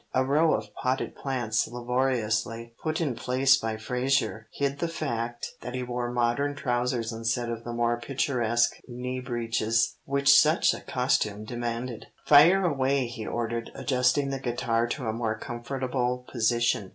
A 0.15 0.25
row 0.25 0.55
of 0.55 0.73
potted 0.73 1.15
plants 1.15 1.67
laboriously 1.67 2.73
put 2.81 2.99
in 2.99 3.13
place 3.13 3.57
by 3.57 3.77
Frazer 3.77 4.47
hid 4.51 4.79
the 4.79 4.87
fact 4.87 5.51
that 5.61 5.75
he 5.75 5.83
wore 5.83 6.11
modern 6.11 6.55
trousers 6.55 7.11
instead 7.13 7.51
of 7.51 7.63
the 7.63 7.71
more 7.71 7.99
picturesque 7.99 8.77
knee 8.87 9.19
breeches 9.19 9.97
which 10.05 10.35
such 10.35 10.73
a 10.73 10.81
costume 10.81 11.43
demanded. 11.43 12.07
"Fire 12.25 12.65
away," 12.65 13.05
he 13.05 13.27
ordered, 13.27 13.69
adjusting 13.75 14.31
the 14.31 14.39
guitar 14.39 14.87
to 14.87 15.05
a 15.05 15.13
more 15.13 15.37
comfortable 15.37 16.25
position. 16.31 16.89